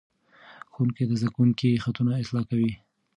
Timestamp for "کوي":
2.51-2.71